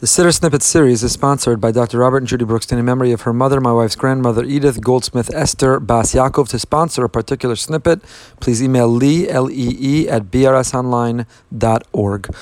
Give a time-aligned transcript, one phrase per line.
[0.00, 1.98] The Siddur Snippet series is sponsored by Dr.
[1.98, 5.78] Robert and Judy Brookstein in memory of her mother, my wife's grandmother, Edith Goldsmith Esther
[5.78, 6.48] Bas Yaakov.
[6.48, 8.00] To sponsor a particular snippet,
[8.40, 12.34] please email lee, L-E-E, at brsonline.org.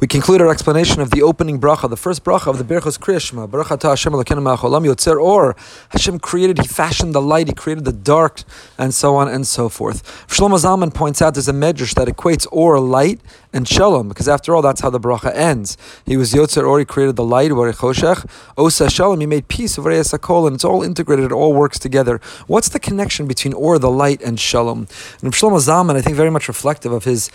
[0.00, 3.48] We conclude our explanation of the opening bracha, the first bracha of the Berchos Kriyashma.
[3.48, 5.54] Bracha ta Hashem Elokeinu ma'acholam yotzer or.
[5.90, 8.42] Hashem created, He fashioned the light, He created the dark,
[8.76, 10.26] and so on and so forth.
[10.26, 13.20] Shlomo Zalman points out there's a medrash that equates or, light,
[13.54, 15.78] and shalom, because after all, that's how the bracha ends.
[16.04, 18.28] He was yotzer or, He created the light, choshech.
[18.58, 22.20] Osa shalom, He made peace, sakol, and it's all integrated, it all works together.
[22.48, 24.88] What's the connection between or, the light, and shalom?
[25.22, 27.30] And Shlomo Zalman, I think, very much reflective of his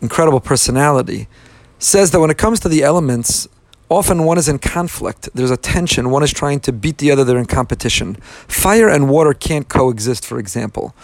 [0.00, 1.26] incredible personality
[1.78, 3.48] says that when it comes to the elements,
[3.90, 5.30] often one is in conflict.
[5.34, 6.10] There's a tension.
[6.10, 7.24] One is trying to beat the other.
[7.24, 8.16] They're in competition.
[8.46, 10.94] Fire and water can't coexist, for example.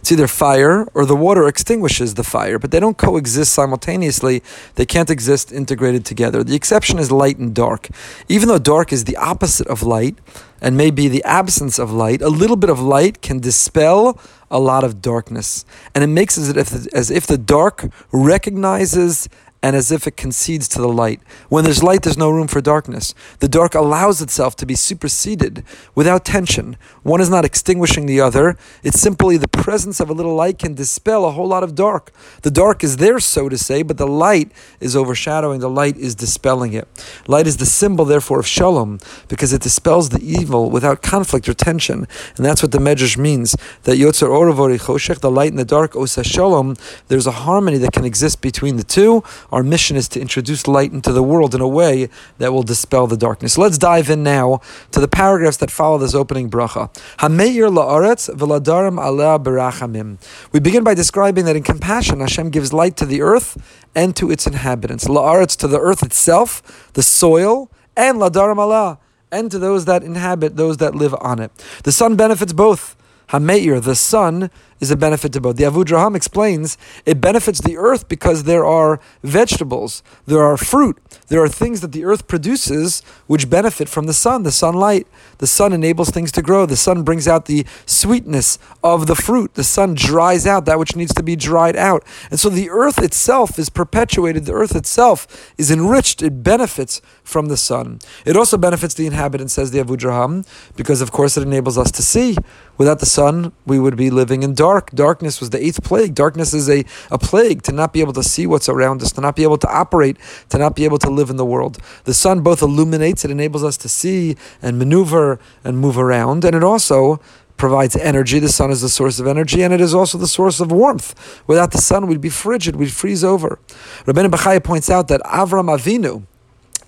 [0.00, 4.42] It's either fire or the water extinguishes the fire, but they don't coexist simultaneously.
[4.74, 6.42] They can't exist integrated together.
[6.42, 7.88] The exception is light and dark.
[8.28, 10.16] Even though dark is the opposite of light
[10.60, 14.18] and may be the absence of light, a little bit of light can dispel
[14.50, 15.64] a lot of darkness.
[15.94, 19.28] And it makes it as if, the dark recognizes
[19.62, 21.20] and as if it concedes to the light.
[21.48, 23.14] When there's light, there's no room for darkness.
[23.40, 26.76] The dark allows itself to be superseded without tension.
[27.02, 28.56] One is not extinguishing the other.
[28.82, 32.10] It's simply the presence of a little light can dispel a whole lot of dark.
[32.42, 36.14] The dark is there, so to say, but the light is overshadowing, the light is
[36.14, 36.88] dispelling it.
[37.26, 41.54] Light is the symbol, therefore, of shalom, because it dispels the evil without conflict or
[41.54, 42.06] tension.
[42.36, 45.94] And that's what the Medrash means that Yotzer Oravori Choshech, the light and the dark,
[45.94, 46.76] Osa Shalom,
[47.08, 50.92] there's a harmony that can exist between the two our mission is to introduce light
[50.92, 53.58] into the world in a way that will dispel the darkness.
[53.58, 54.60] Let's dive in now
[54.92, 56.92] to the paragraphs that follow this opening bracha.
[57.18, 60.18] La'aretz v'ladarim.
[60.52, 63.56] We begin by describing that in compassion, Hashem gives light to the earth
[63.94, 65.06] and to its inhabitants.
[65.06, 68.98] La'aretz to the earth itself, the soil, and ladarim alea,
[69.32, 71.50] and to those that inhabit, those that live on it.
[71.84, 72.96] The sun benefits both.
[73.28, 74.50] Hameir, the sun,
[74.80, 75.56] is a benefit to both.
[75.56, 76.76] The Avudraham explains
[77.06, 80.98] it benefits the earth because there are vegetables, there are fruit,
[81.28, 85.06] there are things that the earth produces which benefit from the sun, the sunlight.
[85.38, 86.66] The sun enables things to grow.
[86.66, 89.54] The sun brings out the sweetness of the fruit.
[89.54, 92.04] The sun dries out that which needs to be dried out.
[92.30, 94.44] And so the earth itself is perpetuated.
[94.44, 96.22] The earth itself is enriched.
[96.22, 98.00] It benefits from the sun.
[98.24, 100.46] It also benefits the inhabitants, says the Avudraham,
[100.76, 102.36] because of course it enables us to see.
[102.76, 104.90] Without the sun, we would be living in darkness dark.
[104.92, 106.14] Darkness was the eighth plague.
[106.14, 109.20] Darkness is a, a plague to not be able to see what's around us, to
[109.20, 110.16] not be able to operate,
[110.48, 111.78] to not be able to live in the world.
[112.04, 116.54] The sun both illuminates, it enables us to see and maneuver and move around, and
[116.54, 117.20] it also
[117.56, 118.38] provides energy.
[118.38, 121.08] The sun is the source of energy, and it is also the source of warmth.
[121.46, 123.58] Without the sun, we'd be frigid, we'd freeze over.
[124.06, 126.22] Rabbeinu Bachaya points out that Avram Avinu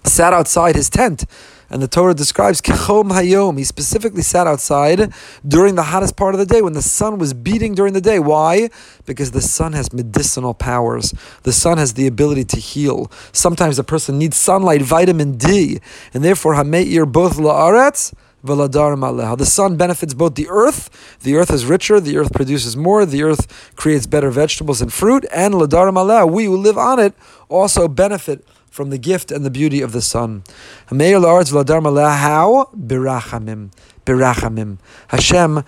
[0.05, 1.25] sat outside his tent
[1.73, 3.57] and the Torah describes Kechom Hayom.
[3.57, 5.13] He specifically sat outside
[5.47, 8.19] during the hottest part of the day when the sun was beating during the day.
[8.19, 8.69] Why?
[9.07, 11.15] Because the sun has medicinal powers.
[11.45, 13.11] The sun has the ability to heal.
[13.33, 15.81] Sometimes a person needs sunlight, vitamin D,
[16.13, 18.13] and therefore Hameir both la'aretz.
[18.45, 21.17] The sun benefits both the earth.
[21.21, 22.01] The earth is richer.
[22.01, 23.07] The earth produces more.
[23.07, 25.25] The earth creates better vegetables and fruit.
[25.33, 27.15] And ladar we who live on it
[27.49, 30.43] also benefit from the gift and the beauty of the sun.
[30.89, 32.71] How?
[32.75, 33.71] Birachamim.
[34.07, 34.79] Birachamim.
[35.09, 35.63] Hashem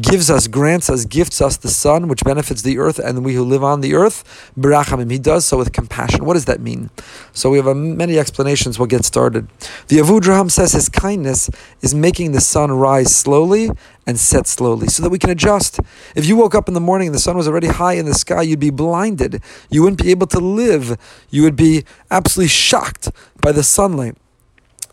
[0.00, 3.42] gives us, grants us, gifts us the sun, which benefits the earth and we who
[3.42, 4.50] live on the earth.
[4.58, 5.10] Birachamim.
[5.10, 6.24] He does so with compassion.
[6.24, 6.90] What does that mean?
[7.32, 8.78] So we have many explanations.
[8.78, 9.48] We'll get started.
[9.88, 11.48] The Avudraham says his kindness
[11.80, 13.70] is making the sun rise slowly
[14.06, 15.80] and set slowly so that we can adjust.
[16.14, 18.14] If you woke up in the morning and the sun was already high in the
[18.14, 19.42] sky, you'd be blinded.
[19.70, 20.98] You wouldn't be able to live.
[21.30, 23.10] You would be absolutely shocked
[23.40, 24.16] by the sunlight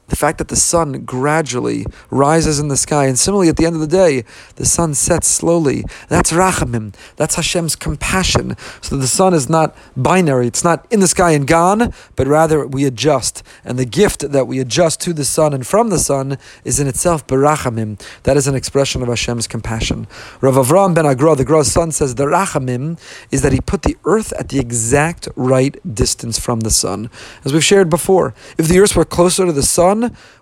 [0.08, 3.76] the fact that the sun gradually rises in the sky, and similarly at the end
[3.76, 4.24] of the day,
[4.56, 5.84] the sun sets slowly.
[6.10, 6.94] That's rachamim.
[7.16, 8.56] That's Hashem's compassion.
[8.82, 10.48] So the sun is not binary.
[10.48, 13.44] It's not in the sky and gone, but rather we adjust.
[13.64, 16.88] And the gift that we adjust to the sun and from the sun is in
[16.88, 18.00] itself berachamim.
[18.24, 20.08] That is an expression of Hashem's compassion.
[20.42, 23.00] Rav Avram ben HaGra, the Gra's son, says the rachamim
[23.32, 27.10] is that he put the earth at the exact right distance from the sun.
[27.44, 29.95] As we've shared before, if the earth were closer to the sun,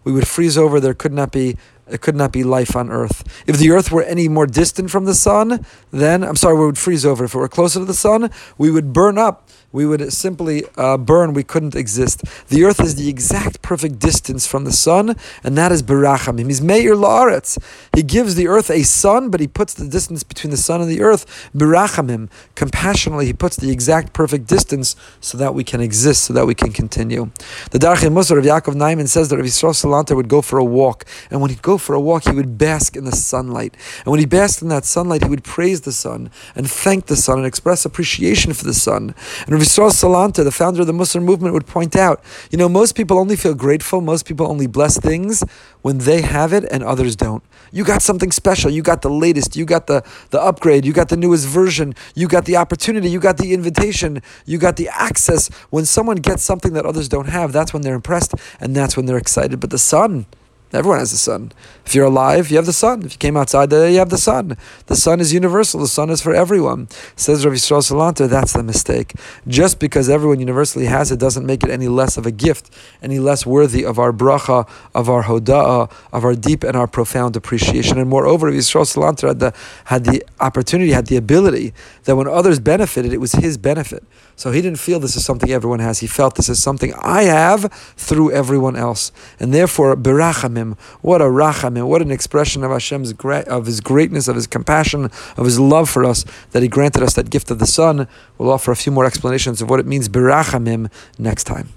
[0.03, 0.79] we would freeze over.
[0.79, 1.57] There could not be
[1.88, 3.44] it could not be life on earth.
[3.47, 6.77] If the earth were any more distant from the sun, then I'm sorry, we would
[6.77, 7.25] freeze over.
[7.25, 10.97] If it were closer to the sun, we would burn up we would simply uh,
[10.97, 11.33] burn.
[11.33, 12.24] We couldn't exist.
[12.47, 16.45] The earth is the exact perfect distance from the sun, and that is berachamim.
[16.45, 17.57] He's meir laaretz.
[17.95, 20.89] He gives the earth a sun, but he puts the distance between the sun and
[20.89, 22.30] the earth berachamim.
[22.53, 26.53] Compassionately, he puts the exact perfect distance so that we can exist, so that we
[26.53, 27.31] can continue.
[27.71, 30.63] The Darchei Musar of Yaakov Naiman says that Rav Yisrael Salanter would go for a
[30.63, 33.75] walk, and when he'd go for a walk, he would bask in the sunlight.
[34.03, 37.15] And when he basked in that sunlight, he would praise the sun and thank the
[37.15, 39.15] sun and express appreciation for the sun.
[39.41, 42.69] And Rav Yisrael Salanter, the founder of the Mussar movement, would point out, you know,
[42.69, 45.43] most people only feel grateful, most people only bless things
[45.81, 47.43] when they have it and others don't.
[47.71, 48.69] You got something special.
[48.69, 49.55] You got the latest.
[49.55, 50.85] You got the, the upgrade.
[50.85, 51.95] You got the newest version.
[52.13, 53.09] You got the opportunity.
[53.09, 54.21] You got the invitation.
[54.45, 55.49] You got the access.
[55.71, 59.07] When someone gets something that others don't have, that's when they're impressed and that's when
[59.07, 59.59] they're excited.
[59.59, 60.27] But the sun,
[60.73, 61.51] Everyone has the sun.
[61.85, 63.03] If you're alive, you have the sun.
[63.03, 64.57] If you came outside there, you have the sun.
[64.87, 65.79] The sun is universal.
[65.79, 66.87] The sun is for everyone.
[67.15, 69.13] Says Rav Yisrael Salanter, that's the mistake.
[69.47, 72.71] Just because everyone universally has it doesn't make it any less of a gift,
[73.03, 77.35] any less worthy of our bracha, of our hoda'ah, of our deep and our profound
[77.35, 77.99] appreciation.
[77.99, 79.53] And moreover, Rav Yisrael Salanter had the,
[79.85, 81.73] had the opportunity, had the ability
[82.05, 84.03] that when others benefited, it was his benefit.
[84.35, 85.99] So he didn't feel this is something everyone has.
[85.99, 89.11] He felt this is something I have through everyone else.
[89.39, 90.62] And therefore, berachamim,
[91.01, 95.06] what a rachamim, what an expression of Hashem's of his greatness, of his compassion,
[95.38, 98.07] of his love for us, that he granted us that gift of the sun.
[98.38, 101.69] We'll offer a few more explanations of what it means berachamim next time.